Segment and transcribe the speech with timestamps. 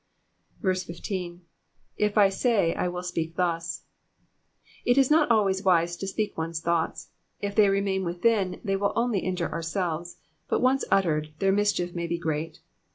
[0.63, 0.95] 15.
[1.99, 3.83] 7j^ I 9ay^ I wiU speak thus.^^
[4.83, 8.93] It is not always wise to speak one*8 thoughts; if they remain within, they will
[8.95, 10.17] only injure ourselves;
[10.47, 12.61] but once uttered, their mischief may be great.